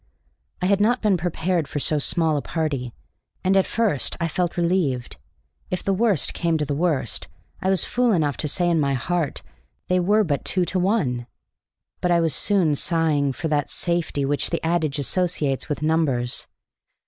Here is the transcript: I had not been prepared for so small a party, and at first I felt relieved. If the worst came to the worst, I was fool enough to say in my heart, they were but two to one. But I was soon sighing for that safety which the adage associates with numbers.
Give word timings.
I 0.63 0.65
had 0.65 0.81
not 0.81 1.03
been 1.03 1.15
prepared 1.15 1.67
for 1.67 1.77
so 1.77 1.99
small 1.99 2.35
a 2.35 2.41
party, 2.41 2.91
and 3.43 3.55
at 3.55 3.67
first 3.67 4.17
I 4.19 4.27
felt 4.27 4.57
relieved. 4.57 5.17
If 5.69 5.83
the 5.83 5.93
worst 5.93 6.33
came 6.33 6.57
to 6.57 6.65
the 6.65 6.73
worst, 6.73 7.27
I 7.61 7.69
was 7.69 7.85
fool 7.85 8.11
enough 8.11 8.35
to 8.37 8.47
say 8.47 8.67
in 8.67 8.79
my 8.79 8.95
heart, 8.95 9.43
they 9.89 9.99
were 9.99 10.23
but 10.23 10.43
two 10.43 10.65
to 10.65 10.79
one. 10.79 11.27
But 12.01 12.09
I 12.09 12.19
was 12.19 12.33
soon 12.33 12.73
sighing 12.73 13.31
for 13.33 13.47
that 13.49 13.69
safety 13.69 14.25
which 14.25 14.49
the 14.49 14.65
adage 14.65 14.97
associates 14.97 15.69
with 15.69 15.83
numbers. 15.83 16.47